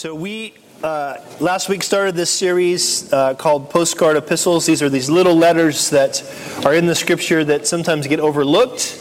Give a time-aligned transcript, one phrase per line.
[0.00, 4.64] So we uh, last week started this series uh, called Postcard Epistles.
[4.64, 6.24] These are these little letters that
[6.64, 8.96] are in the Scripture that sometimes get overlooked,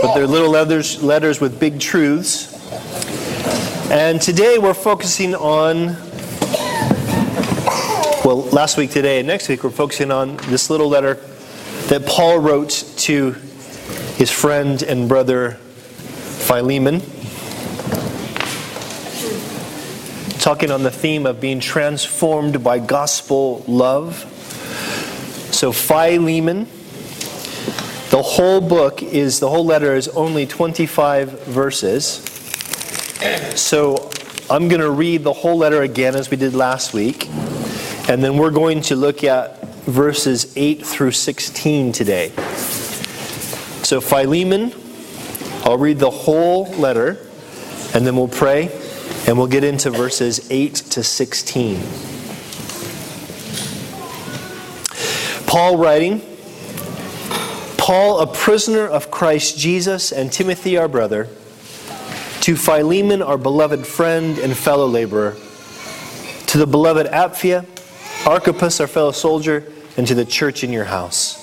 [0.00, 2.50] but they're little letters, letters with big truths.
[3.90, 5.88] And today we're focusing on,
[8.24, 11.16] well, last week, today, and next week we're focusing on this little letter
[11.88, 12.70] that Paul wrote
[13.00, 13.32] to
[14.16, 15.58] his friend and brother
[16.46, 17.02] Philemon.
[20.44, 24.14] Talking on the theme of being transformed by gospel love.
[25.54, 26.68] So, Philemon,
[28.10, 32.22] the whole book is, the whole letter is only 25 verses.
[33.58, 34.10] So,
[34.50, 37.26] I'm going to read the whole letter again as we did last week.
[38.10, 42.28] And then we're going to look at verses 8 through 16 today.
[43.82, 44.74] So, Philemon,
[45.64, 47.26] I'll read the whole letter,
[47.94, 48.83] and then we'll pray.
[49.26, 51.80] And we'll get into verses 8 to 16.
[55.46, 56.20] Paul writing,
[57.78, 61.28] Paul, a prisoner of Christ Jesus, and Timothy, our brother,
[62.40, 65.36] to Philemon, our beloved friend and fellow laborer,
[66.48, 67.64] to the beloved Apphia,
[68.26, 69.64] Archippus, our fellow soldier,
[69.96, 71.40] and to the church in your house.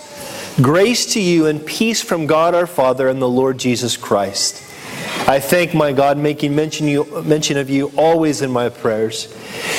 [0.62, 4.62] Grace to you and peace from God our Father and the Lord Jesus Christ.
[5.32, 9.34] I thank my God, making mention, you, mention of you always in my prayers,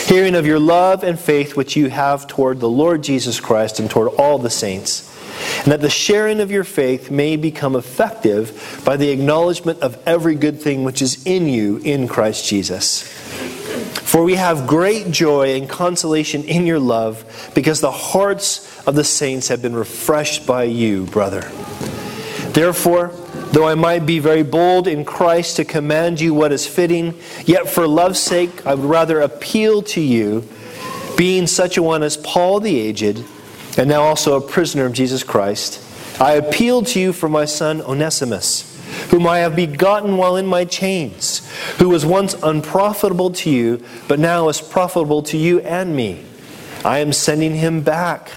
[0.09, 3.91] hearing of your love and faith which you have toward the Lord Jesus Christ and
[3.91, 5.15] toward all the saints,
[5.59, 10.37] and that the sharing of your faith may become effective by the acknowledgement of every
[10.37, 13.03] good thing which is in you in Christ Jesus.
[13.03, 19.05] For we have great joy and consolation in your love, because the hearts of the
[19.05, 21.43] saints have been refreshed by you, brother.
[22.53, 23.13] Therefore,
[23.53, 27.15] Though I might be very bold in Christ to command you what is fitting,
[27.45, 30.49] yet for love's sake I would rather appeal to you,
[31.19, 33.23] being such a one as Paul the aged,
[33.77, 35.87] and now also a prisoner of Jesus Christ.
[36.19, 38.75] I appeal to you for my son Onesimus,
[39.11, 41.47] whom I have begotten while in my chains,
[41.79, 46.25] who was once unprofitable to you, but now is profitable to you and me.
[46.87, 48.33] I am sending him back.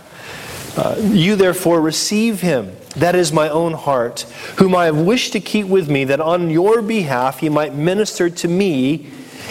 [0.76, 4.22] Uh, you therefore receive him that is my own heart,
[4.58, 8.30] whom I have wished to keep with me, that on your behalf he might minister
[8.30, 9.08] to me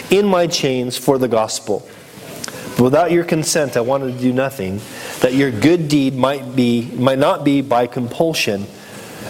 [0.09, 1.87] in my chains for the gospel.
[2.79, 4.81] Without your consent, I wanted to do nothing,
[5.21, 8.67] that your good deed might be might not be by compulsion,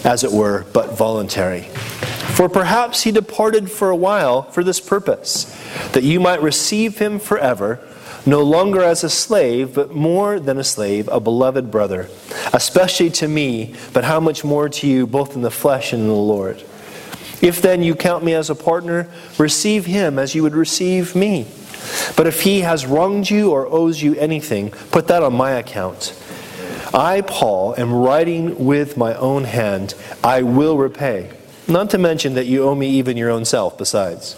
[0.04, 1.62] as it were, but voluntary.
[1.62, 5.44] For perhaps he departed for a while for this purpose,
[5.92, 7.80] that you might receive him forever
[8.26, 12.08] no longer as a slave, but more than a slave, a beloved brother,
[12.52, 16.08] especially to me, but how much more to you, both in the flesh and in
[16.08, 16.62] the Lord.
[17.40, 21.46] If then you count me as a partner, receive him as you would receive me.
[22.16, 26.20] But if he has wronged you or owes you anything, put that on my account.
[26.92, 29.94] I, Paul, am writing with my own hand,
[30.24, 31.30] I will repay.
[31.68, 34.34] Not to mention that you owe me even your own self, besides.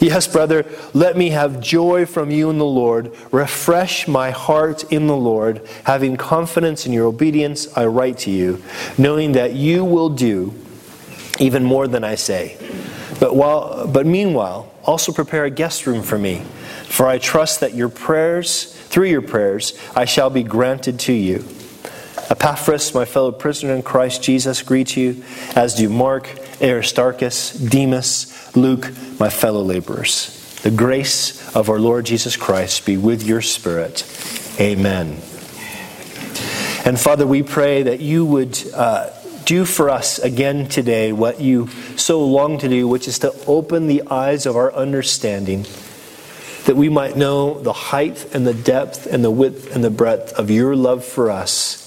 [0.10, 3.14] Yes, brother, let me have joy from you in the Lord.
[3.30, 5.60] Refresh my heart in the Lord.
[5.84, 8.62] Having confidence in your obedience, I write to you,
[8.96, 10.54] knowing that you will do
[11.38, 12.56] even more than I say.
[13.20, 16.44] But, while, but meanwhile, also prepare a guest room for me,
[16.86, 21.44] for I trust that your prayers, through your prayers, I shall be granted to you.
[22.30, 25.22] Epaphras, my fellow prisoner in Christ Jesus, greet you,
[25.54, 26.26] as do Mark,
[26.60, 30.36] Aristarchus, Demas, Luke, my fellow laborers.
[30.62, 34.04] The grace of our Lord Jesus Christ be with your spirit.
[34.60, 35.18] Amen.
[36.84, 39.10] And Father, we pray that you would uh,
[39.44, 43.86] do for us again today what you so long to do, which is to open
[43.86, 45.66] the eyes of our understanding,
[46.66, 50.32] that we might know the height and the depth and the width and the breadth
[50.34, 51.79] of your love for us.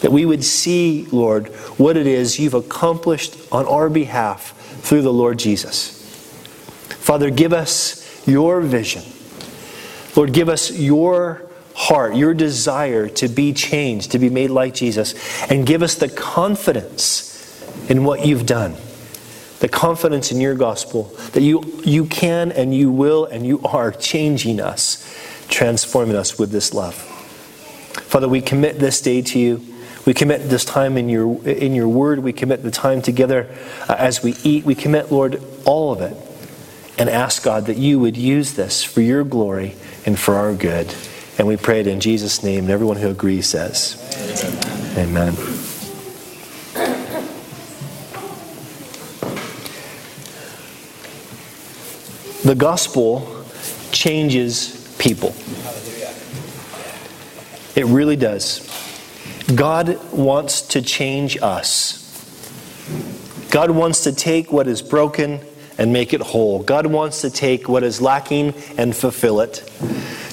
[0.00, 4.52] That we would see, Lord, what it is you've accomplished on our behalf
[4.82, 5.98] through the Lord Jesus.
[6.88, 9.02] Father, give us your vision.
[10.14, 15.14] Lord, give us your heart, your desire to be changed, to be made like Jesus,
[15.50, 17.28] and give us the confidence
[17.88, 18.74] in what you've done.
[19.60, 23.90] The confidence in your gospel that you, you can and you will and you are
[23.90, 25.04] changing us,
[25.48, 26.94] transforming us with this love.
[26.94, 29.64] Father, we commit this day to you.
[30.08, 32.20] We commit this time in your, in your word.
[32.20, 33.46] We commit the time together
[33.90, 34.64] uh, as we eat.
[34.64, 36.16] We commit, Lord, all of it.
[36.98, 39.74] And ask God that you would use this for your glory
[40.06, 40.94] and for our good.
[41.36, 42.60] And we pray it in Jesus' name.
[42.60, 43.98] And everyone who agrees says,
[44.96, 45.34] Amen.
[45.34, 45.34] Amen.
[52.44, 53.44] The gospel
[53.92, 55.34] changes people.
[57.76, 58.66] It really does.
[59.54, 62.04] God wants to change us.
[63.50, 65.40] God wants to take what is broken
[65.78, 66.62] and make it whole.
[66.62, 69.70] God wants to take what is lacking and fulfill it.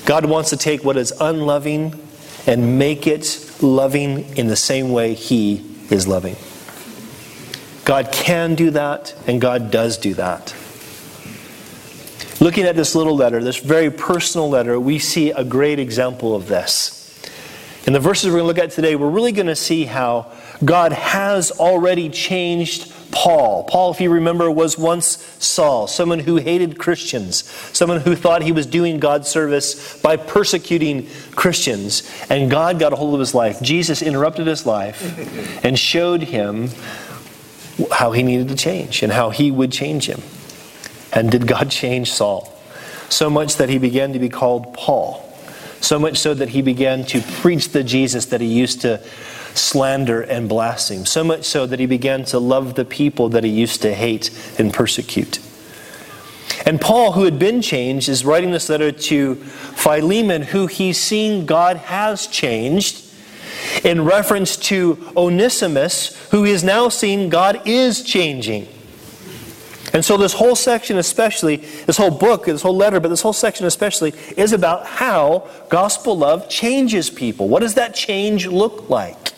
[0.06, 2.00] God wants to take what is unloving
[2.46, 6.36] and make it loving in the same way He is loving.
[7.86, 10.56] God can do that, and God does do that.
[12.42, 16.48] Looking at this little letter, this very personal letter, we see a great example of
[16.48, 17.05] this.
[17.86, 20.32] In the verses we're going to look at today, we're really going to see how
[20.64, 23.64] God has already changed Paul.
[23.66, 27.44] Paul, if you remember, was once Saul, someone who hated Christians,
[27.74, 32.10] someone who thought he was doing God's service by persecuting Christians.
[32.30, 33.62] And God got a hold of his life.
[33.62, 36.70] Jesus interrupted his life and showed him
[37.92, 40.22] how he needed to change and how he would change him.
[41.14, 42.52] And did God change Saul?
[43.10, 45.25] So much that he began to be called Paul.
[45.86, 49.00] So much so that he began to preach the Jesus that he used to
[49.54, 51.06] slander and blaspheme.
[51.06, 54.32] So much so that he began to love the people that he used to hate
[54.58, 55.40] and persecute.
[56.66, 61.46] And Paul, who had been changed, is writing this letter to Philemon, who he's seen
[61.46, 63.04] God has changed,
[63.84, 68.68] in reference to Onesimus, who he has now seen God is changing.
[69.95, 73.31] And so, this whole section, especially, this whole book, this whole letter, but this whole
[73.31, 77.47] section especially, is about how gospel love changes people.
[77.47, 79.31] What does that change look like?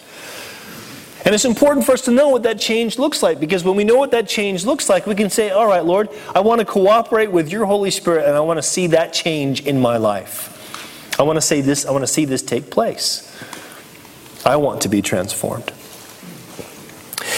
[1.26, 3.84] And it's important for us to know what that change looks like because when we
[3.84, 6.66] know what that change looks like, we can say, All right, Lord, I want to
[6.66, 11.20] cooperate with your Holy Spirit and I want to see that change in my life.
[11.20, 13.32] I want to say this, I want to see this take place.
[14.44, 15.72] I want to be transformed.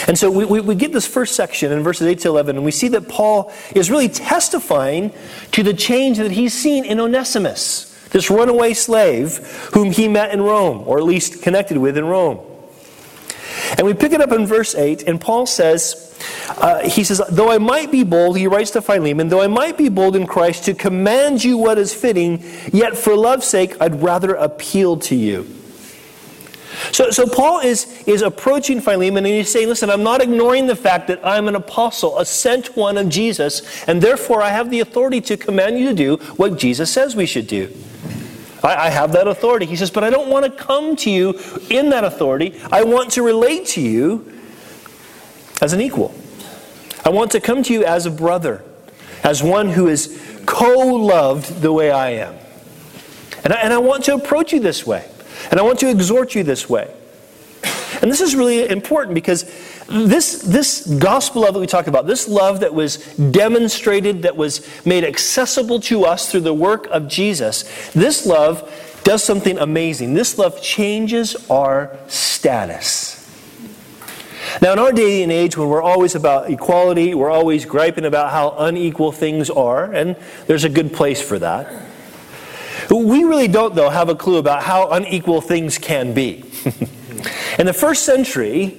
[0.06, 2.64] And so we, we, we, get this first section in verses 8 to 11, and
[2.64, 5.12] we see that Paul is really testifying
[5.52, 9.38] to the change that he's seen in Onesimus, this runaway slave
[9.72, 12.40] whom he met in Rome, or at least connected with in Rome.
[13.76, 16.06] And we pick it up in verse 8, and Paul says,
[16.58, 19.78] uh, he says, Though I might be bold, he writes to Philemon, though I might
[19.78, 24.02] be bold in Christ to command you what is fitting, yet for love's sake I'd
[24.02, 25.59] rather appeal to you.
[26.92, 30.76] So, so Paul is, is approaching Philemon and he's saying, Listen, I'm not ignoring the
[30.76, 34.80] fact that I'm an apostle, a sent one of Jesus, and therefore I have the
[34.80, 37.72] authority to command you to do what Jesus says we should do.
[38.62, 39.66] I, I have that authority.
[39.66, 41.38] He says, But I don't want to come to you
[41.70, 42.60] in that authority.
[42.70, 44.40] I want to relate to you
[45.60, 46.14] as an equal.
[47.04, 48.64] I want to come to you as a brother,
[49.22, 52.36] as one who is co loved the way I am.
[53.44, 55.08] And I, and I want to approach you this way.
[55.50, 56.94] And I want to exhort you this way.
[58.02, 59.44] And this is really important because
[59.86, 64.66] this, this gospel love that we talk about, this love that was demonstrated, that was
[64.86, 68.70] made accessible to us through the work of Jesus, this love
[69.04, 70.14] does something amazing.
[70.14, 73.16] This love changes our status.
[74.62, 78.30] Now, in our day and age, when we're always about equality, we're always griping about
[78.30, 80.16] how unequal things are, and
[80.46, 81.70] there's a good place for that.
[82.90, 86.44] We really don't, though, have a clue about how unequal things can be.
[87.58, 88.76] In the first century,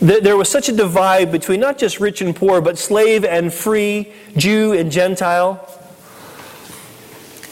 [0.00, 4.12] there was such a divide between not just rich and poor, but slave and free,
[4.36, 5.66] Jew and Gentile,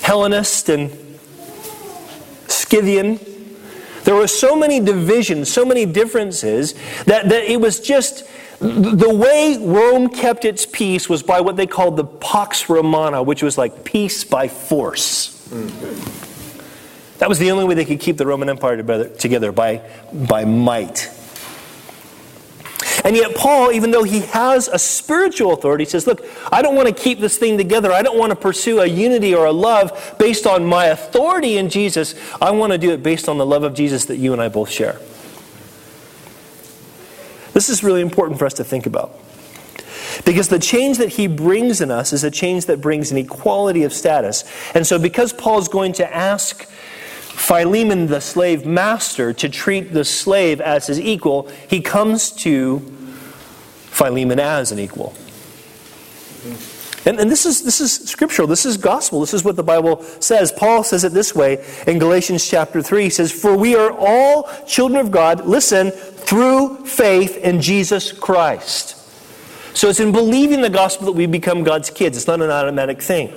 [0.03, 0.91] Hellenist and
[2.49, 3.21] Scythian.
[4.05, 6.75] There were so many divisions, so many differences,
[7.07, 11.67] that, that it was just the way Rome kept its peace was by what they
[11.67, 15.34] called the Pax Romana, which was like peace by force.
[15.55, 17.19] Mm.
[17.19, 18.77] That was the only way they could keep the Roman Empire
[19.09, 21.11] together, by, by might.
[23.05, 26.89] And yet, Paul, even though he has a spiritual authority, says, Look, I don't want
[26.89, 27.93] to keep this thing together.
[27.93, 31.69] I don't want to pursue a unity or a love based on my authority in
[31.69, 32.15] Jesus.
[32.41, 34.49] I want to do it based on the love of Jesus that you and I
[34.49, 34.99] both share.
[37.53, 39.19] This is really important for us to think about.
[40.25, 43.83] Because the change that he brings in us is a change that brings an equality
[43.83, 44.45] of status.
[44.75, 50.05] And so, because Paul is going to ask Philemon, the slave master, to treat the
[50.05, 52.79] slave as his equal, he comes to
[53.91, 55.15] Philemon as an equal.
[57.07, 58.49] And, and, this, is, this is scriptural.
[58.49, 59.21] This is gospel.
[59.21, 60.51] This is what the Bible says.
[60.53, 63.05] Paul says it this way in Galatians chapter 3.
[63.05, 69.04] He says, For we are all children of God, listen, through faith in Jesus Christ.
[69.75, 72.17] So it's in believing the gospel that we become God's kids.
[72.17, 73.33] It's not an automatic thing.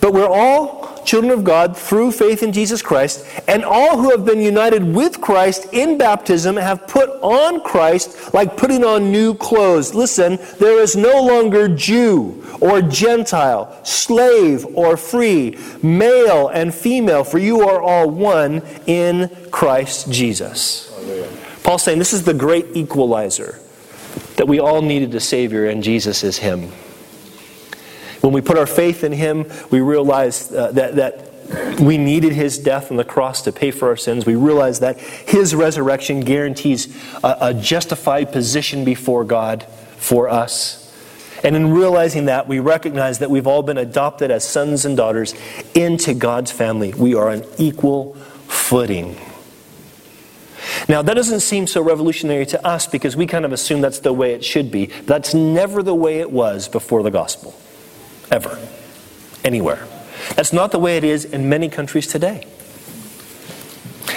[0.00, 4.24] But we're all children of God through faith in Jesus Christ, and all who have
[4.24, 9.94] been united with Christ in baptism have put on Christ like putting on new clothes.
[9.94, 17.38] Listen, there is no longer Jew or Gentile, slave or free, male and female, for
[17.38, 20.90] you are all one in Christ Jesus.
[21.62, 23.60] Paul's saying this is the great equalizer
[24.36, 26.70] that we all needed a Savior, and Jesus is Him.
[28.20, 32.58] When we put our faith in Him, we realize uh, that, that we needed His
[32.58, 34.24] death on the cross to pay for our sins.
[34.24, 39.64] We realize that His resurrection guarantees a, a justified position before God
[39.98, 40.80] for us.
[41.44, 45.34] And in realizing that, we recognize that we've all been adopted as sons and daughters
[45.74, 46.94] into God's family.
[46.94, 48.14] We are on equal
[48.48, 49.16] footing.
[50.88, 54.12] Now, that doesn't seem so revolutionary to us because we kind of assume that's the
[54.12, 54.86] way it should be.
[55.06, 57.54] That's never the way it was before the gospel
[58.30, 58.58] ever,
[59.44, 59.86] anywhere.
[60.36, 62.46] That's not the way it is in many countries today.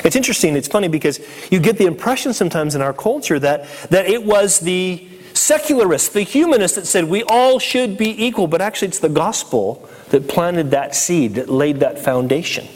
[0.03, 1.19] It's interesting, it's funny because
[1.51, 6.21] you get the impression sometimes in our culture that, that it was the secularists, the
[6.21, 10.71] humanists that said we all should be equal, but actually it's the gospel that planted
[10.71, 12.67] that seed, that laid that foundation.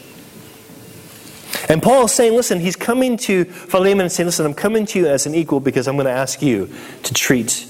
[1.69, 4.99] And Paul is saying, listen, he's coming to Philemon and saying, listen, I'm coming to
[4.99, 6.69] you as an equal because I'm going to ask you
[7.03, 7.67] to treat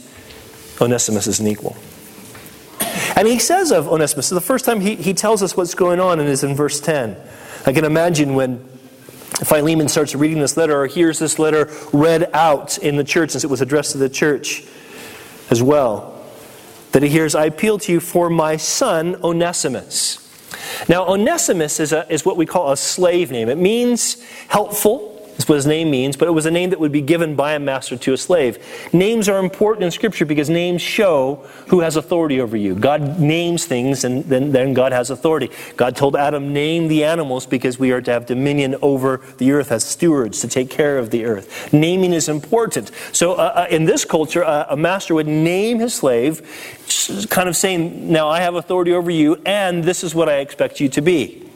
[0.79, 1.75] Onesimus as an equal.
[3.15, 6.00] And he says of Onesimus, so the first time he, he tells us what's going
[6.00, 7.15] on and is in verse 10.
[7.65, 8.59] I can imagine when
[9.43, 13.43] Philemon starts reading this letter or hears this letter read out in the church, since
[13.43, 14.63] it was addressed to the church
[15.50, 16.25] as well,
[16.91, 20.30] that he hears, I appeal to you for my son Onesimus.
[20.88, 23.50] Now, Onesimus is, a, is what we call a slave name.
[23.50, 24.17] It means
[24.48, 25.11] helpful,
[25.41, 27.53] that's what his name means, but it was a name that would be given by
[27.53, 28.60] a master to a slave.
[28.93, 31.38] Names are important in Scripture because names show
[31.69, 32.75] who has authority over you.
[32.75, 35.50] God names things, and then, then God has authority.
[35.77, 39.71] God told Adam, Name the animals because we are to have dominion over the earth
[39.71, 41.74] as stewards to take care of the earth.
[41.74, 42.91] Naming is important.
[43.12, 46.43] So, uh, uh, in this culture, uh, a master would name his slave,
[47.31, 50.79] kind of saying, Now I have authority over you, and this is what I expect
[50.79, 51.50] you to be.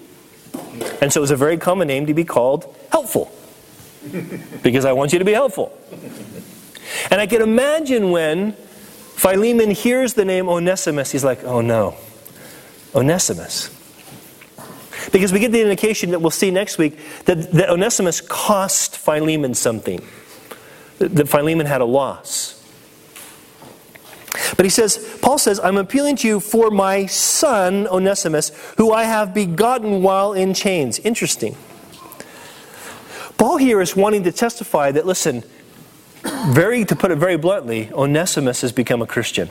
[1.03, 3.31] And so it was a very common name to be called helpful
[4.61, 5.77] because I want you to be helpful.
[7.09, 11.95] And I can imagine when Philemon hears the name Onesimus, he's like, oh no,
[12.93, 13.71] Onesimus.
[15.11, 19.53] Because we get the indication that we'll see next week that, that Onesimus cost Philemon
[19.53, 20.05] something,
[20.99, 22.55] that Philemon had a loss.
[24.57, 29.03] But he says, Paul says, I'm appealing to you for my son Onesimus, who I
[29.03, 30.99] have begotten while in chains.
[30.99, 31.55] Interesting.
[33.37, 35.43] Paul here is wanting to testify that, listen,
[36.47, 39.49] very, to put it very bluntly, Onesimus has become a Christian.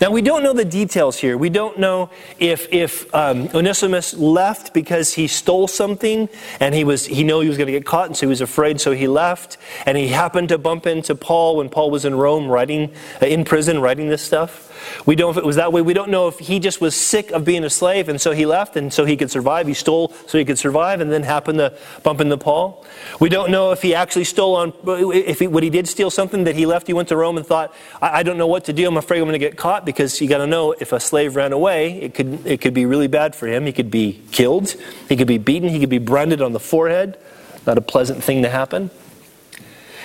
[0.00, 1.36] Now, we don't know the details here.
[1.36, 6.28] We don't know if, if um, Onesimus left because he stole something
[6.60, 8.40] and he, was, he knew he was going to get caught, and so he was
[8.40, 9.56] afraid, so he left.
[9.86, 13.44] And he happened to bump into Paul when Paul was in Rome writing, uh, in
[13.44, 14.67] prison, writing this stuff.
[15.06, 15.82] We don't if it was that way.
[15.82, 18.46] We don't know if he just was sick of being a slave and so he
[18.46, 19.66] left and so he could survive.
[19.66, 22.84] He stole so he could survive and then happened to bump into Paul.
[23.20, 26.44] We don't know if he actually stole on, if he, when he did steal something
[26.44, 28.72] that he left, he went to Rome and thought, I, I don't know what to
[28.72, 28.86] do.
[28.86, 31.36] I'm afraid I'm going to get caught because you got to know if a slave
[31.36, 33.66] ran away, it could, it could be really bad for him.
[33.66, 34.74] He could be killed,
[35.08, 37.18] he could be beaten, he could be branded on the forehead.
[37.66, 38.90] Not a pleasant thing to happen.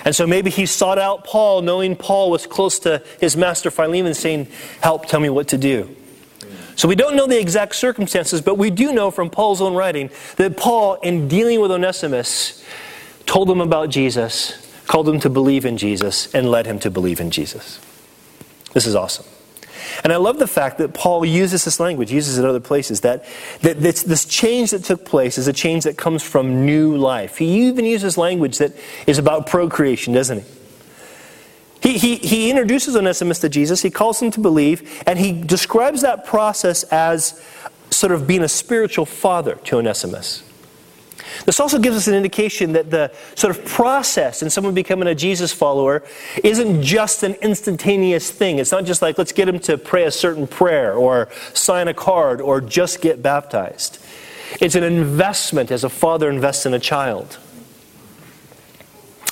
[0.04, 4.14] And so maybe he sought out Paul, knowing Paul was close to his master Philemon,
[4.14, 4.48] saying,
[4.80, 5.94] Help, tell me what to do.
[6.76, 10.10] So we don't know the exact circumstances, but we do know from Paul's own writing
[10.36, 12.64] that Paul, in dealing with Onesimus,
[13.26, 17.20] told him about Jesus, called him to believe in Jesus, and led him to believe
[17.20, 17.80] in Jesus.
[18.72, 19.24] This is awesome.
[20.04, 23.00] And I love the fact that Paul uses this language, uses it in other places,
[23.00, 23.24] that,
[23.62, 27.38] that this, this change that took place is a change that comes from new life.
[27.38, 28.72] He even uses language that
[29.06, 30.44] is about procreation, doesn't he?
[31.80, 36.02] He, he, he introduces Onesimus to Jesus, he calls him to believe, and he describes
[36.02, 37.42] that process as
[37.90, 40.42] sort of being a spiritual father to Onesimus.
[41.44, 45.14] This also gives us an indication that the sort of process in someone becoming a
[45.14, 46.02] Jesus follower
[46.42, 48.58] isn't just an instantaneous thing.
[48.58, 51.94] It's not just like, let's get them to pray a certain prayer or sign a
[51.94, 53.98] card or just get baptized.
[54.60, 57.38] It's an investment as a father invests in a child.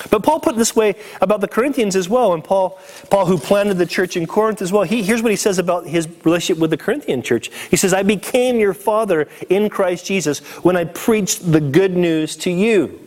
[0.09, 2.79] But Paul put it this way about the Corinthians as well, and Paul,
[3.09, 4.83] Paul who planted the church in Corinth as well.
[4.83, 7.49] He, here's what he says about his relationship with the Corinthian church.
[7.69, 12.35] He says, I became your father in Christ Jesus when I preached the good news
[12.37, 12.99] to you.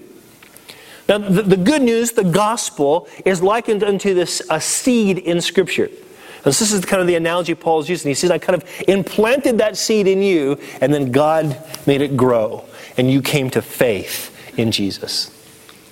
[1.08, 5.84] Now, the, the good news, the gospel, is likened unto this a seed in Scripture.
[5.84, 8.10] and This is kind of the analogy Paul's using.
[8.10, 12.16] He says, I kind of implanted that seed in you, and then God made it
[12.16, 12.64] grow,
[12.96, 15.30] and you came to faith in Jesus.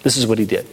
[0.03, 0.67] This is what he did.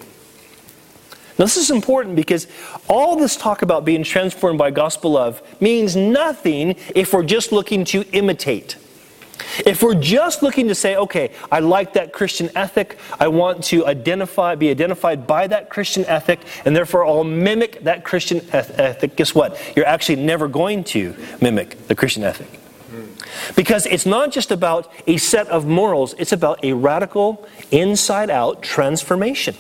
[1.38, 2.48] Now, this is important because
[2.88, 7.86] all this talk about being transformed by gospel love means nothing if we're just looking
[7.86, 8.78] to imitate.
[9.66, 13.86] If we're just looking to say, okay, I like that Christian ethic, I want to
[13.86, 19.34] identify, be identified by that Christian ethic, and therefore I'll mimic that Christian ethic, guess
[19.34, 19.60] what?
[19.76, 22.60] You're actually never going to mimic the Christian ethic.
[23.56, 28.62] Because it's not just about a set of morals, it's about a radical, inside out
[28.62, 29.56] transformation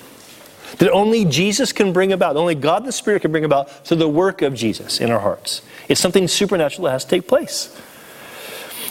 [0.82, 4.10] that only Jesus can bring about, only God the Spirit can bring about through the
[4.10, 5.62] work of Jesus in our hearts.
[5.88, 7.80] It's something supernatural that has to take place.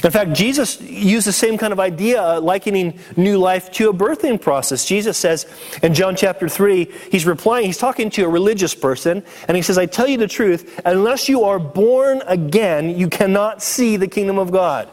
[0.04, 3.92] In fact, Jesus used the same kind of idea, uh, likening new life to a
[3.92, 4.84] birthing process.
[4.84, 5.46] Jesus says
[5.82, 9.76] in John chapter 3, he's replying, he's talking to a religious person, and he says,
[9.76, 14.38] I tell you the truth, unless you are born again, you cannot see the kingdom
[14.38, 14.88] of God.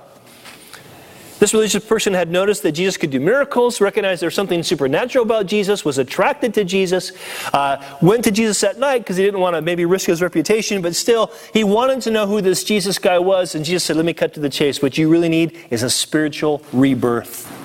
[1.39, 5.23] This religious person had noticed that Jesus could do miracles, recognized there was something supernatural
[5.23, 7.11] about Jesus, was attracted to Jesus,
[7.53, 10.81] uh, went to Jesus at night because he didn't want to maybe risk his reputation,
[10.81, 13.55] but still, he wanted to know who this Jesus guy was.
[13.55, 14.81] And Jesus said, Let me cut to the chase.
[14.81, 17.56] What you really need is a spiritual rebirth.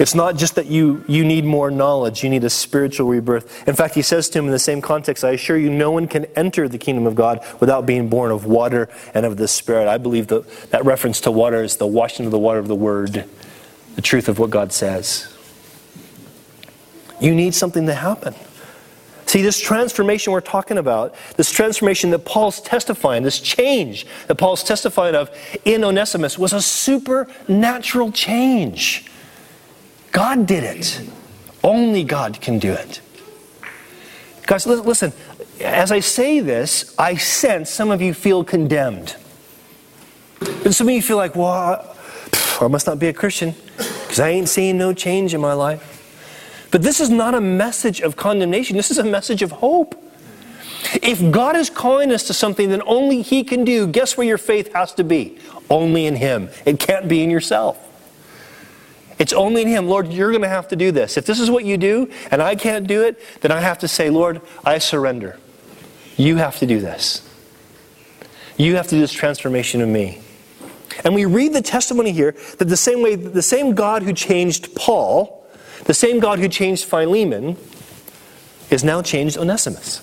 [0.00, 3.68] It's not just that you, you need more knowledge, you need a spiritual rebirth.
[3.68, 6.08] In fact, he says to him in the same context, I assure you, no one
[6.08, 9.88] can enter the kingdom of God without being born of water and of the Spirit.
[9.88, 12.74] I believe that that reference to water is the washing of the water of the
[12.74, 13.28] Word,
[13.94, 15.28] the truth of what God says.
[17.20, 18.34] You need something to happen.
[19.26, 24.64] See, this transformation we're talking about, this transformation that Paul's testifying, this change that Paul's
[24.64, 25.30] testifying of
[25.64, 29.06] in Onesimus was a supernatural change.
[30.12, 31.00] God did it.
[31.64, 33.00] Only God can do it.
[34.46, 35.12] Guys, listen,
[35.60, 39.16] as I say this, I sense some of you feel condemned.
[40.64, 41.96] And some of you feel like, well,
[42.60, 45.88] I must not be a Christian because I ain't seeing no change in my life.
[46.70, 49.98] But this is not a message of condemnation, this is a message of hope.
[50.94, 54.38] If God is calling us to something that only He can do, guess where your
[54.38, 55.38] faith has to be?
[55.70, 56.50] Only in Him.
[56.66, 57.78] It can't be in yourself.
[59.22, 59.86] It's only in Him.
[59.86, 61.16] Lord, you're going to have to do this.
[61.16, 63.86] If this is what you do and I can't do it, then I have to
[63.86, 65.38] say, Lord, I surrender.
[66.16, 67.22] You have to do this.
[68.56, 70.20] You have to do this transformation of me.
[71.04, 74.74] And we read the testimony here that the same way, the same God who changed
[74.74, 75.46] Paul,
[75.84, 77.56] the same God who changed Philemon,
[78.70, 80.02] is now changed Onesimus.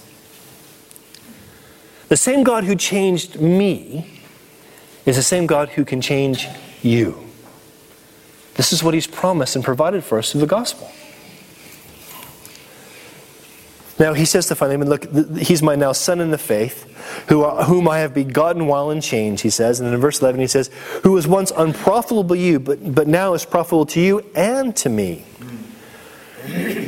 [2.08, 4.22] The same God who changed me
[5.06, 6.48] is the same God who can change
[6.82, 7.29] you.
[8.60, 10.92] This is what He's promised and provided for us through the gospel.
[13.98, 15.06] Now he says to Philemon, Look,
[15.38, 16.84] he's my now son in the faith,
[17.30, 19.80] who, uh, whom I have begotten while in chains, he says.
[19.80, 20.70] And in verse 11, he says,
[21.04, 24.90] Who was once unprofitable to you, but, but now is profitable to you and to
[24.90, 25.24] me.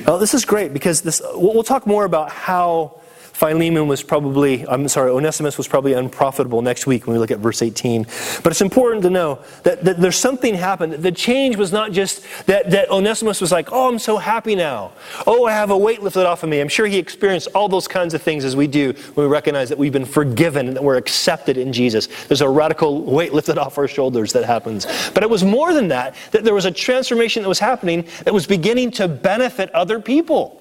[0.06, 3.01] Now, this is great because this, we'll talk more about how
[3.34, 7.40] Philemon was probably, I'm sorry, Onesimus was probably unprofitable next week when we look at
[7.40, 8.04] verse 18.
[8.44, 10.94] But it's important to know that, that there's something happened.
[10.94, 14.92] The change was not just that, that Onesimus was like, oh, I'm so happy now.
[15.26, 16.60] Oh, I have a weight lifted off of me.
[16.60, 19.70] I'm sure he experienced all those kinds of things as we do when we recognize
[19.70, 22.08] that we've been forgiven and that we're accepted in Jesus.
[22.28, 24.86] There's a radical weight lifted off our shoulders that happens.
[25.14, 28.34] But it was more than that, that there was a transformation that was happening that
[28.34, 30.61] was beginning to benefit other people.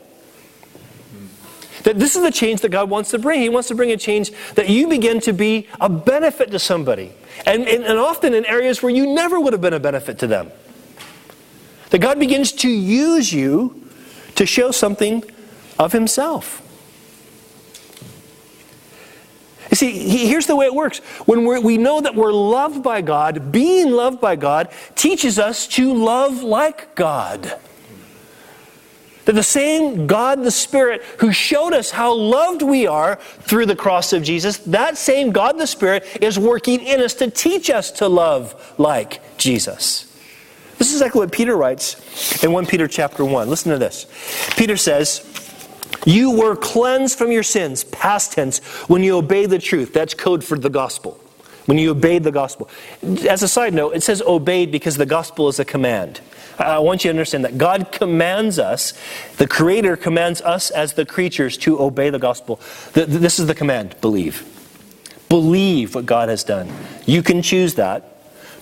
[1.84, 3.40] That this is the change that God wants to bring.
[3.40, 7.12] He wants to bring a change that you begin to be a benefit to somebody.
[7.46, 10.26] And, and, and, often in areas where you never would have been a benefit to
[10.26, 10.50] them.
[11.90, 13.88] That God begins to use you
[14.34, 15.24] to show something
[15.78, 16.66] of Himself.
[19.70, 20.98] You see, here's the way it works.
[21.26, 25.94] When we know that we're loved by God, being loved by God teaches us to
[25.94, 27.58] love like God.
[29.26, 33.76] That the same God the Spirit who showed us how loved we are through the
[33.76, 37.90] cross of Jesus, that same God the Spirit is working in us to teach us
[37.92, 40.06] to love like Jesus.
[40.80, 43.50] This is exactly what Peter writes in 1 Peter chapter 1.
[43.50, 44.06] Listen to this.
[44.56, 45.22] Peter says,
[46.06, 49.92] You were cleansed from your sins, past tense, when you obeyed the truth.
[49.92, 51.20] That's code for the gospel.
[51.66, 52.70] When you obeyed the gospel.
[53.28, 56.22] As a side note, it says obeyed because the gospel is a command.
[56.61, 58.94] I want you to understand that God commands us,
[59.37, 62.61] the Creator commands us as the creatures to obey the gospel.
[62.92, 64.44] This is the command believe.
[65.29, 66.68] Believe what God has done.
[67.07, 68.05] You can choose that.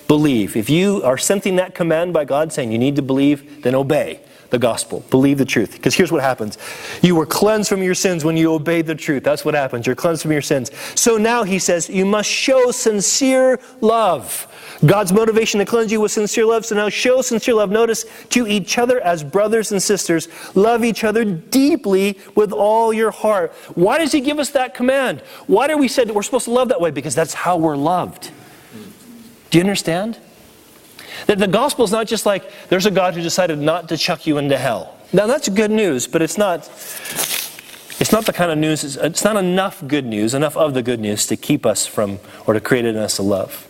[0.07, 0.55] Believe.
[0.55, 4.21] If you are sensing that command by God saying you need to believe, then obey.
[4.49, 5.03] the gospel.
[5.09, 5.73] Believe the truth.
[5.73, 6.57] Because here's what happens
[7.01, 9.23] you were cleansed from your sins when you obeyed the truth.
[9.23, 9.85] That's what happens.
[9.85, 10.71] You're cleansed from your sins.
[10.95, 14.47] So now, he says, you must show sincere love.
[14.85, 16.65] God's motivation to cleanse you was sincere love.
[16.65, 20.27] So now show sincere love, notice, to each other as brothers and sisters.
[20.55, 23.51] Love each other deeply with all your heart.
[23.75, 25.19] Why does he give us that command?
[25.47, 26.91] Why do we say that we're supposed to love that way?
[26.91, 28.31] Because that's how we're loved.
[29.49, 30.17] Do you understand?
[31.25, 34.25] That the gospel is not just like there's a God who decided not to chuck
[34.25, 34.95] you into hell.
[35.11, 36.59] Now that's good news, but it's not
[37.99, 40.99] it's not the kind of news it's not enough good news, enough of the good
[40.99, 43.68] news to keep us from or to create in us a love.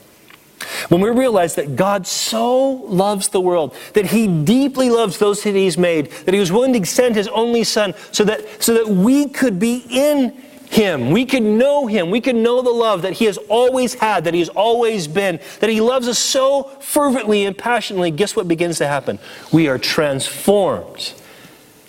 [0.90, 5.56] When we realize that God so loves the world, that He deeply loves those that
[5.56, 8.88] He's made, that He was willing to send His only Son so that, so that
[8.88, 10.32] we could be in
[10.70, 14.24] Him, we could know Him, we could know the love that He has always had,
[14.26, 18.48] that He has always been, that He loves us so fervently and passionately, guess what
[18.48, 19.20] begins to happen?
[19.52, 21.14] We are transformed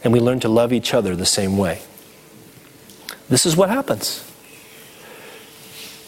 [0.02, 1.82] and we learn to love each other the same way.
[3.28, 4.26] This is what happens.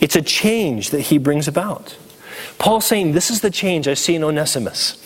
[0.01, 1.97] It's a change that He brings about.
[2.63, 4.97] Paul's saying, This is the change I see in Onesimus.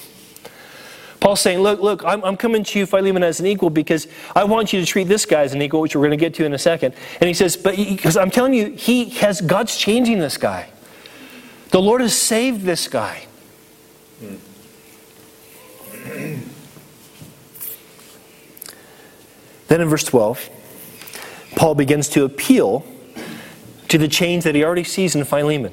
[1.21, 4.45] Paul's saying, Look, look, I'm, I'm, coming to you, Philemon, as an equal because I
[4.45, 6.45] want you to treat this guy as an equal, which we're going to get to
[6.45, 6.95] in a second.
[7.19, 10.69] And he says, But because I'm telling you, he has, God's changing this guy.
[11.71, 13.27] The Lord has saved this guy.
[19.69, 20.51] then in verse 12,
[21.57, 22.85] Paul begins to appeal
[23.89, 25.73] to the change that he already sees in Philemon.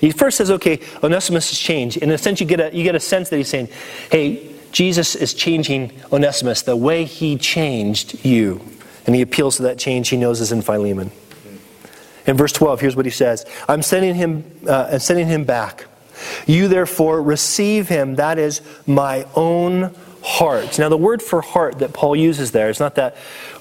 [0.00, 1.98] He first says, okay, Onesimus has changed.
[1.98, 3.68] In a sense, you get a, you get a sense that he's saying,
[4.10, 8.60] hey, Jesus is changing Onesimus the way he changed you.
[9.06, 11.10] And he appeals to that change he knows is in Philemon.
[12.26, 15.86] In verse 12, here's what he says I'm sending him, uh, I'm sending him back.
[16.46, 20.78] You therefore receive him, that is my own heart.
[20.78, 23.16] Now, the word for heart that Paul uses there is not that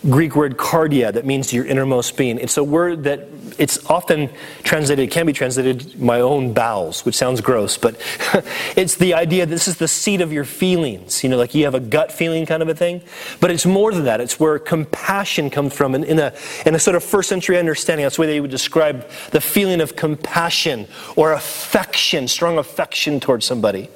[0.09, 2.37] Greek word cardia that means your innermost being.
[2.37, 4.29] It's a word that it's often
[4.63, 7.95] translated, can be translated my own bowels, which sounds gross, but
[8.75, 11.23] it's the idea this is the seat of your feelings.
[11.23, 13.01] You know, like you have a gut feeling kind of a thing.
[13.39, 14.21] But it's more than that.
[14.21, 15.95] It's where compassion comes from.
[15.95, 16.33] And in a,
[16.65, 19.81] in a sort of first century understanding, that's the way they would describe the feeling
[19.81, 23.89] of compassion or affection, strong affection towards somebody.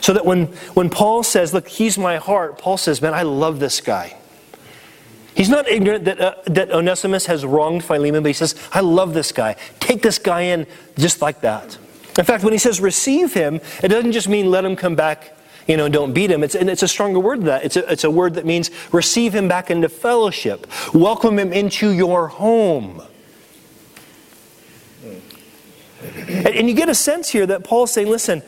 [0.00, 3.60] So that when, when Paul says, Look, he's my heart, Paul says, Man, I love
[3.60, 4.16] this guy.
[5.34, 9.14] He's not ignorant that, uh, that Onesimus has wronged Philemon, but he says, I love
[9.14, 9.54] this guy.
[9.78, 10.66] Take this guy in
[10.98, 11.78] just like that.
[12.18, 15.36] In fact, when he says receive him, it doesn't just mean let him come back,
[15.68, 16.42] you know, don't beat him.
[16.42, 17.64] It's, and it's a stronger word than that.
[17.64, 21.90] It's a, it's a word that means receive him back into fellowship, welcome him into
[21.90, 23.00] your home.
[26.02, 28.42] And, and you get a sense here that Paul's saying, listen,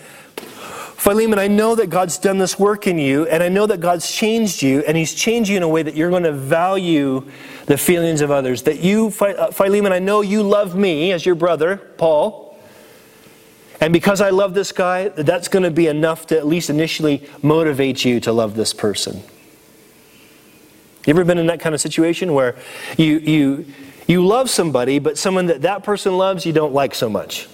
[1.00, 4.12] Philemon, I know that God's done this work in you, and I know that God's
[4.12, 7.26] changed you, and He's changed you in a way that you're going to value
[7.64, 8.64] the feelings of others.
[8.64, 12.54] That you, uh, Philemon, I know you love me as your brother, Paul.
[13.80, 17.26] And because I love this guy, that's going to be enough to at least initially
[17.40, 19.22] motivate you to love this person.
[21.06, 22.58] You ever been in that kind of situation where
[22.98, 23.66] you, you,
[24.06, 27.48] you love somebody, but someone that that person loves you don't like so much?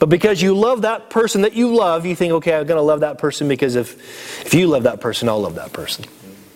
[0.00, 2.82] But because you love that person that you love, you think, okay, I'm going to
[2.82, 6.06] love that person because if, if you love that person, I'll love that person.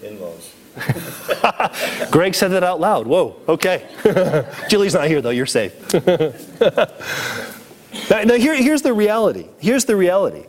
[0.02, 0.54] In-laws.
[2.10, 3.06] Greg said that out loud.
[3.06, 3.86] Whoa, okay.
[4.70, 5.30] Julie's not here, though.
[5.30, 5.74] You're safe.
[8.10, 9.46] now, now here, here's the reality.
[9.58, 10.46] Here's the reality.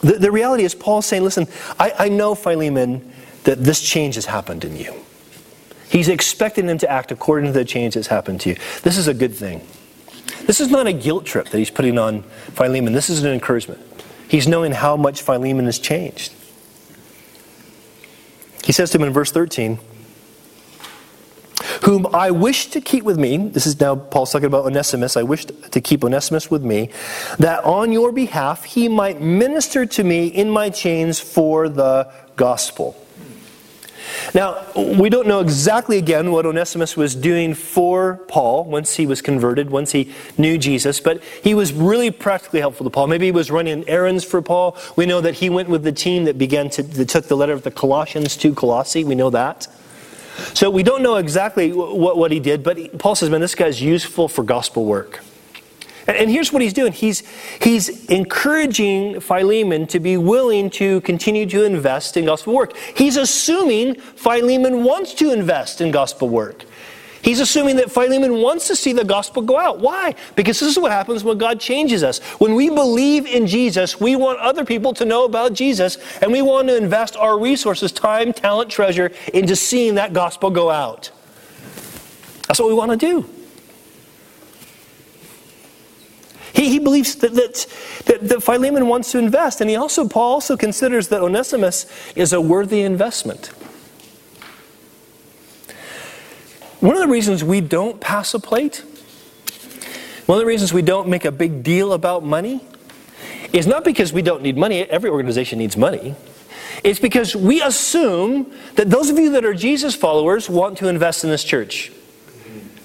[0.00, 1.46] The, the reality is, Paul saying, listen,
[1.78, 3.12] I, I know, Philemon,
[3.44, 4.94] that this change has happened in you.
[5.90, 8.56] He's expecting him to act according to the change that's happened to you.
[8.82, 9.60] This is a good thing.
[10.46, 12.92] This is not a guilt trip that he's putting on Philemon.
[12.92, 13.80] This is an encouragement.
[14.28, 16.32] He's knowing how much Philemon has changed.
[18.64, 19.78] He says to him in verse 13,
[21.84, 25.16] Whom I wish to keep with me, this is now Paul's talking about Onesimus.
[25.16, 26.90] I wish to keep Onesimus with me,
[27.38, 33.03] that on your behalf he might minister to me in my chains for the gospel.
[34.34, 39.22] Now, we don't know exactly again what Onesimus was doing for Paul once he was
[39.22, 43.06] converted, once he knew Jesus, but he was really practically helpful to Paul.
[43.06, 44.76] Maybe he was running errands for Paul.
[44.96, 47.52] We know that he went with the team that began to that took the letter
[47.52, 49.04] of the Colossians to Colossae.
[49.04, 49.68] We know that.
[50.52, 53.80] So we don't know exactly what, what he did, but Paul says, man, this guy's
[53.80, 55.20] useful for gospel work.
[56.06, 57.22] And here's what he's doing he's,
[57.60, 62.76] he's encouraging Philemon to be willing to continue to invest in gospel work.
[62.76, 66.64] He's assuming Philemon wants to invest in gospel work.
[67.22, 69.80] He's assuming that Philemon wants to see the gospel go out.
[69.80, 70.14] Why?
[70.36, 72.18] Because this is what happens when God changes us.
[72.38, 76.42] When we believe in Jesus, we want other people to know about Jesus, and we
[76.42, 81.10] want to invest our resources, time, talent, treasure, into seeing that gospel go out.
[82.46, 83.33] That's what we want to do.
[86.54, 87.66] He, he believes that, that,
[88.06, 92.32] that, that Philemon wants to invest, and he also, Paul also considers that Onesimus is
[92.32, 93.46] a worthy investment.
[96.78, 98.84] One of the reasons we don't pass a plate,
[100.26, 102.60] one of the reasons we don't make a big deal about money,
[103.52, 104.82] is not because we don't need money.
[104.82, 106.14] Every organization needs money.
[106.84, 111.24] It's because we assume that those of you that are Jesus followers want to invest
[111.24, 111.90] in this church.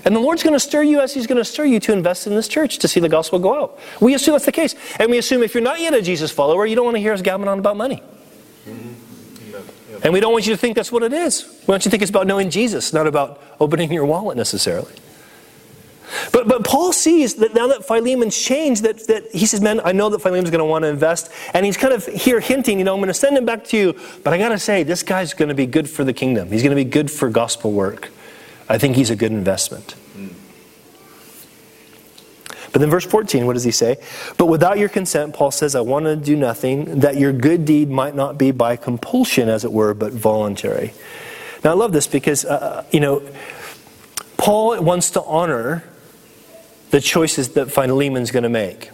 [0.05, 2.27] And the Lord's going to stir you as He's going to stir you to invest
[2.27, 3.79] in this church to see the gospel go out.
[3.99, 4.75] We assume that's the case.
[4.99, 7.13] And we assume if you're not yet a Jesus follower, you don't want to hear
[7.13, 8.01] us gabbing on about money.
[10.03, 11.45] And we don't want you to think that's what it is.
[11.67, 14.93] We want you to think it's about knowing Jesus, not about opening your wallet necessarily.
[16.31, 19.91] But, but Paul sees that now that Philemon's changed, that, that he says, Man, I
[19.91, 21.31] know that Philemon's going to want to invest.
[21.53, 23.77] And he's kind of here hinting, you know, I'm going to send him back to
[23.77, 23.99] you.
[24.23, 26.51] But I got to say, this guy's going to be good for the kingdom.
[26.51, 28.09] He's going to be good for gospel work.
[28.69, 29.95] I think he's a good investment.
[32.71, 33.97] But then, verse 14, what does he say?
[34.38, 37.89] But without your consent, Paul says, I want to do nothing, that your good deed
[37.89, 40.93] might not be by compulsion, as it were, but voluntary.
[41.63, 43.23] Now, I love this because, uh, uh you know,
[44.38, 45.84] Paul wants to honor
[46.91, 48.91] the choices that Philemon's going to make.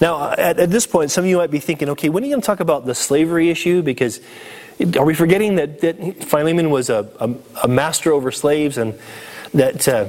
[0.00, 2.32] Now, at, at, this point, some of you might be thinking, okay, when are you
[2.32, 3.82] going to talk about the slavery issue?
[3.82, 4.20] Because
[4.96, 8.98] are we forgetting that, that Philemon was a, a, a master over slaves and
[9.54, 9.86] that.
[9.86, 10.08] Uh,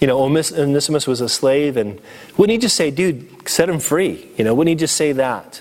[0.00, 2.00] you know, Onesimus was a slave, and
[2.38, 4.30] wouldn't he just say, dude, set him free?
[4.38, 5.60] You know, wouldn't he just say that?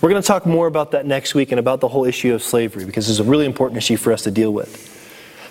[0.00, 2.42] We're going to talk more about that next week and about the whole issue of
[2.42, 4.92] slavery because it's a really important issue for us to deal with.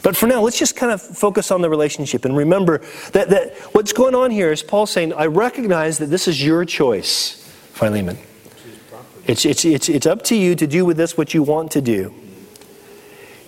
[0.03, 2.79] But for now, let's just kind of focus on the relationship and remember
[3.13, 6.65] that, that what's going on here is Paul saying, I recognize that this is your
[6.65, 8.17] choice, Philemon.
[9.25, 11.81] It's, it's, it's, it's up to you to do with this what you want to
[11.81, 12.13] do.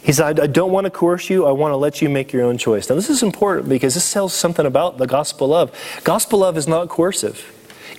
[0.06, 1.48] He said, I don't want to coerce you.
[1.48, 2.88] I want to let you make your own choice.
[2.88, 5.72] Now, this is important because this tells something about the gospel love.
[6.04, 7.44] Gospel love is not coercive,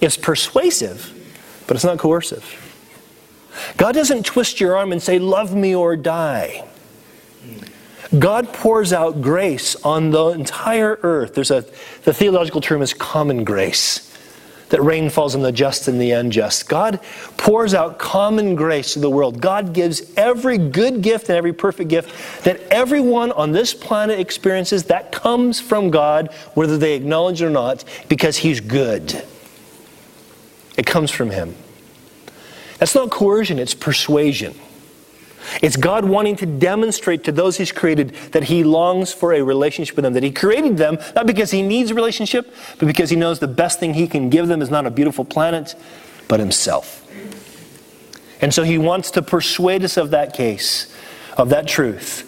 [0.00, 1.12] it's persuasive,
[1.66, 2.62] but it's not coercive.
[3.76, 6.64] God doesn't twist your arm and say, Love me or die.
[8.16, 11.34] God pours out grace on the entire earth.
[11.34, 11.62] There's a,
[12.04, 14.05] the theological term is common grace
[14.68, 16.68] that rain falls on the just and the unjust.
[16.68, 17.00] God
[17.36, 19.40] pours out common grace to the world.
[19.40, 24.84] God gives every good gift and every perfect gift that everyone on this planet experiences
[24.84, 29.24] that comes from God, whether they acknowledge it or not, because He's good.
[30.76, 31.54] It comes from Him.
[32.78, 34.54] That's not coercion, it's persuasion.
[35.62, 39.96] It's God wanting to demonstrate to those He's created that He longs for a relationship
[39.96, 43.16] with them, that He created them, not because He needs a relationship, but because He
[43.16, 45.74] knows the best thing He can give them is not a beautiful planet,
[46.28, 47.02] but Himself.
[48.40, 50.94] And so He wants to persuade us of that case,
[51.36, 52.22] of that truth,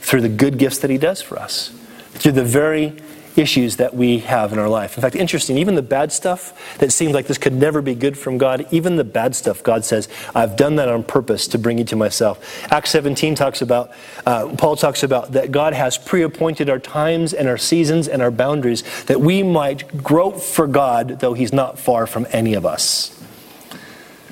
[0.00, 1.70] through the good gifts that He does for us,
[2.12, 2.96] through the very
[3.36, 4.96] issues that we have in our life.
[4.96, 8.16] In fact, interesting, even the bad stuff that seems like this could never be good
[8.18, 11.78] from God, even the bad stuff, God says, I've done that on purpose to bring
[11.78, 12.72] you to myself.
[12.72, 13.92] Acts 17 talks about,
[14.26, 18.22] uh, Paul talks about that God has pre appointed our times and our seasons and
[18.22, 22.66] our boundaries that we might grope for God, though He's not far from any of
[22.66, 23.13] us.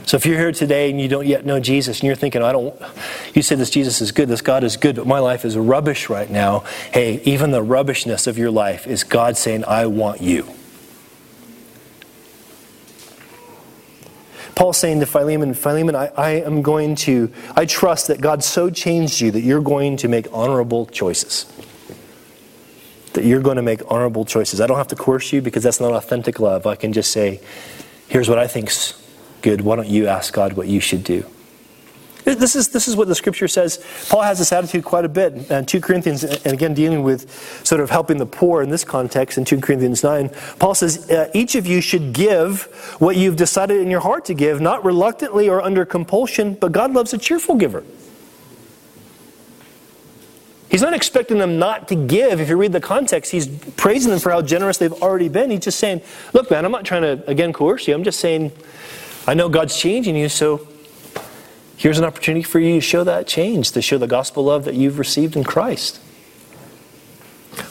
[0.06, 2.52] So if you're here today and you don't yet know Jesus and you're thinking, I
[2.52, 2.74] don't,
[3.34, 6.10] you said this Jesus is good, this God is good, but my life is rubbish
[6.10, 6.60] right now.
[6.92, 10.48] Hey, even the rubbishness of your life is God saying, I want you.
[14.54, 18.70] Paul's saying to Philemon, Philemon, I, I am going to, I trust that God so
[18.70, 21.50] changed you that you're going to make honorable choices.
[23.14, 24.60] That you're going to make honorable choices.
[24.60, 26.66] I don't have to coerce you because that's not authentic love.
[26.66, 27.40] I can just say,
[28.08, 29.01] here's what I think's
[29.42, 31.24] good, why don't you ask God what you should do?
[32.24, 33.84] This is, this is what the scripture says.
[34.08, 35.50] Paul has this attitude quite a bit.
[35.50, 37.28] And 2 Corinthians, and again, dealing with
[37.66, 41.30] sort of helping the poor in this context in 2 Corinthians 9, Paul says, uh,
[41.34, 42.62] Each of you should give
[43.00, 46.92] what you've decided in your heart to give, not reluctantly or under compulsion, but God
[46.92, 47.82] loves a cheerful giver.
[50.68, 52.40] He's not expecting them not to give.
[52.40, 55.50] If you read the context, he's praising them for how generous they've already been.
[55.50, 56.00] He's just saying,
[56.32, 57.94] Look, man, I'm not trying to, again, coerce you.
[57.94, 58.52] I'm just saying,
[59.26, 60.66] I know God's changing you, so
[61.76, 64.74] here's an opportunity for you to show that change, to show the gospel love that
[64.74, 66.00] you've received in Christ.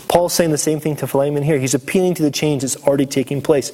[0.08, 1.58] Paul's saying the same thing to Philemon here.
[1.58, 3.72] He's appealing to the change that's already taking place.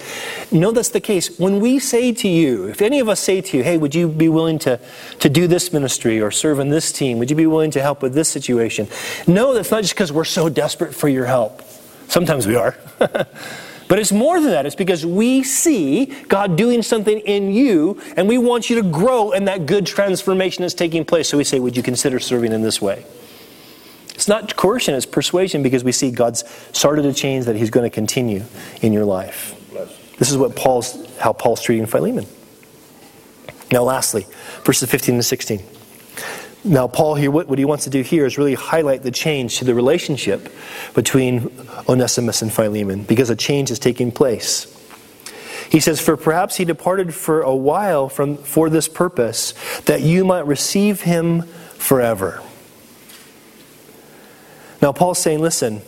[0.52, 1.40] No, that's the case.
[1.40, 4.08] When we say to you, if any of us say to you, hey, would you
[4.08, 4.80] be willing to,
[5.20, 7.18] to do this ministry or serve in this team?
[7.18, 8.88] Would you be willing to help with this situation?
[9.26, 11.64] No, that's not just because we're so desperate for your help.
[12.08, 12.78] Sometimes we are.
[13.88, 14.66] but it's more than that.
[14.66, 19.32] It's because we see God doing something in you, and we want you to grow
[19.32, 21.30] in that good transformation that's taking place.
[21.30, 23.06] So we say, Would you consider serving in this way?
[24.14, 27.90] It's not coercion, it's persuasion because we see God's started a change that He's going
[27.90, 28.44] to continue
[28.82, 29.54] in your life.
[30.18, 32.26] This is what Paul's, how Paul's treating Philemon.
[33.72, 34.26] Now, lastly,
[34.64, 35.62] verses 15 to 16.
[36.68, 39.60] Now, Paul here, what, what he wants to do here is really highlight the change
[39.60, 40.54] to the relationship
[40.94, 41.50] between
[41.88, 44.74] Onesimus and Philemon because a change is taking place.
[45.70, 50.26] He says, For perhaps he departed for a while from, for this purpose, that you
[50.26, 52.42] might receive him forever.
[54.82, 55.82] Now, Paul's saying, listen,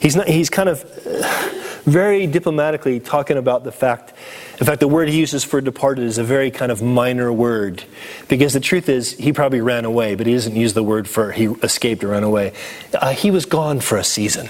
[0.00, 1.50] he's, not, he's kind of uh,
[1.84, 4.14] very diplomatically talking about the fact,
[4.60, 7.84] in fact, the word he uses for departed is a very kind of minor word.
[8.28, 11.32] Because the truth is, he probably ran away, but he doesn't use the word for
[11.32, 12.52] he escaped or ran away.
[12.92, 14.48] Uh, he was gone for a season.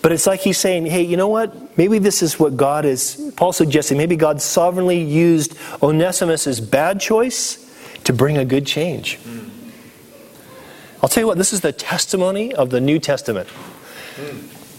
[0.00, 1.76] But it's like he's saying, hey, you know what?
[1.76, 7.64] Maybe this is what God is, Paul suggesting, maybe God sovereignly used Onesimus' bad choice
[8.04, 9.18] to bring a good change.
[11.02, 13.48] I'll tell you what, this is the testimony of the New Testament.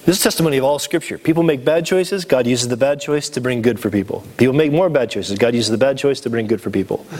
[0.09, 1.19] This is testimony of all Scripture.
[1.19, 4.23] People make bad choices, God uses the bad choice to bring good for people.
[4.37, 7.05] People make more bad choices, God uses the bad choice to bring good for people.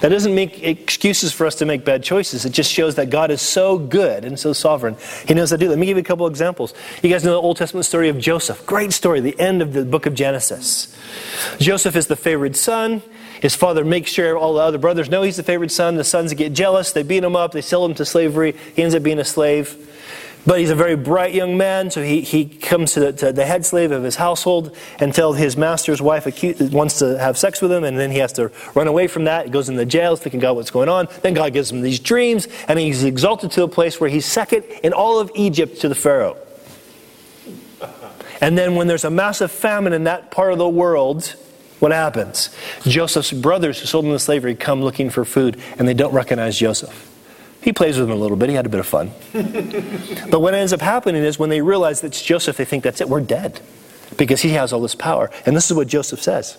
[0.00, 2.44] That doesn't make excuses for us to make bad choices.
[2.44, 4.98] It just shows that God is so good and so sovereign.
[5.26, 5.70] He knows how to do.
[5.70, 6.74] Let me give you a couple examples.
[7.02, 8.66] You guys know the Old Testament story of Joseph.
[8.66, 10.94] Great story, the end of the book of Genesis.
[11.58, 13.02] Joseph is the favored son.
[13.40, 15.96] His father makes sure all the other brothers know he's the favorite son.
[15.96, 16.92] The sons get jealous.
[16.92, 17.52] They beat him up.
[17.52, 18.54] They sell him to slavery.
[18.74, 19.78] He ends up being a slave.
[20.46, 23.44] But he's a very bright young man, so he, he comes to the, to the
[23.44, 26.24] head slave of his household until his master's wife
[26.72, 29.46] wants to have sex with him, and then he has to run away from that.
[29.46, 31.08] He goes in the jail, thinking, God, what's going on?
[31.22, 34.62] Then God gives him these dreams, and he's exalted to a place where he's second
[34.84, 36.36] in all of Egypt to the Pharaoh.
[38.40, 41.34] And then when there's a massive famine in that part of the world,
[41.80, 42.54] what happens?
[42.82, 46.56] Joseph's brothers who sold him into slavery come looking for food, and they don't recognize
[46.56, 47.15] Joseph.
[47.66, 48.48] He plays with them a little bit.
[48.48, 49.10] He had a bit of fun.
[50.30, 53.00] but what ends up happening is when they realize that it's Joseph, they think that's
[53.00, 53.60] it, we're dead.
[54.16, 55.32] Because he has all this power.
[55.46, 56.58] And this is what Joseph says.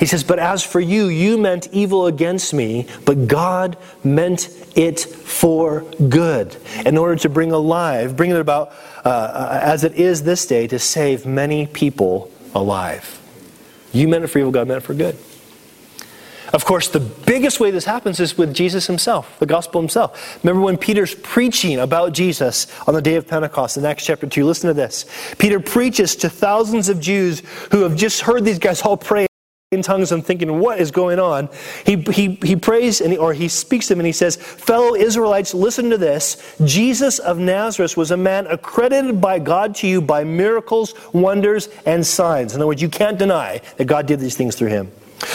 [0.00, 5.00] He says, But as for you, you meant evil against me, but God meant it
[5.00, 6.56] for good,
[6.86, 8.72] in order to bring alive, bring it about
[9.04, 13.20] uh, uh as it is this day, to save many people alive.
[13.92, 15.18] You meant it for evil, God meant it for good.
[16.54, 20.38] Of course, the biggest way this happens is with Jesus himself, the gospel himself.
[20.44, 24.44] Remember when Peter's preaching about Jesus on the day of Pentecost in Acts chapter 2?
[24.44, 25.04] Listen to this.
[25.36, 29.26] Peter preaches to thousands of Jews who have just heard these guys all pray
[29.72, 31.48] in tongues and thinking, what is going on?
[31.84, 34.94] He, he, he prays and he, or he speaks to them and he says, Fellow
[34.94, 36.54] Israelites, listen to this.
[36.64, 42.06] Jesus of Nazareth was a man accredited by God to you by miracles, wonders, and
[42.06, 42.54] signs.
[42.54, 44.92] In other words, you can't deny that God did these things through him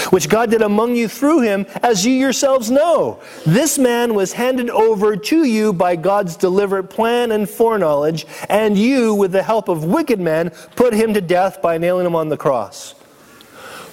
[0.10, 3.22] which God did among you through him, as you yourselves know.
[3.46, 9.14] This man was handed over to you by God's deliberate plan and foreknowledge, and you,
[9.14, 12.38] with the help of wicked men, put him to death by nailing him on the
[12.38, 12.96] cross.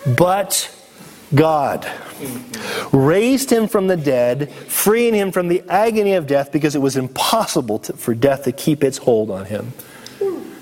[0.06, 0.72] But
[1.34, 1.90] God
[2.92, 6.96] raised him from the dead, freeing him from the agony of death because it was
[6.96, 9.72] impossible to, for death to keep its hold on him.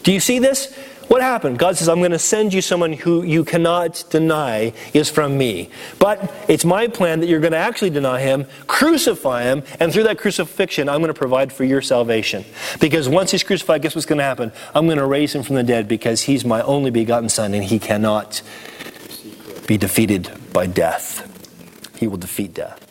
[0.02, 0.76] Do you see this?
[1.08, 1.58] What happened?
[1.58, 5.70] God says, I'm going to send you someone who you cannot deny is from me.
[5.98, 10.04] But it's my plan that you're going to actually deny him, crucify him, and through
[10.04, 12.44] that crucifixion, I'm going to provide for your salvation.
[12.80, 14.52] Because once he's crucified, guess what's going to happen?
[14.74, 17.64] I'm going to raise him from the dead because he's my only begotten son and
[17.64, 18.42] he cannot
[19.66, 21.30] be defeated by death.
[21.98, 22.83] He will defeat death.